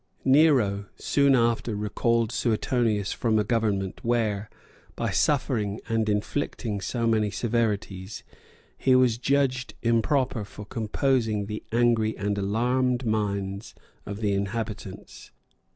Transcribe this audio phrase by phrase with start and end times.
[0.17, 4.49] [*] Nero soon after recalled Suetonius from a government, where,
[4.95, 8.23] by suffering and inflicting so many severities,
[8.79, 15.29] he was judged improper for composing the angry and alarmed minds of the inhabitants.